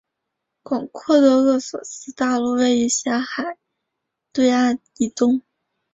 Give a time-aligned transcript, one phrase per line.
[0.63, 3.59] 广阔的厄索斯大陆位于狭海
[4.33, 5.43] 对岸以东。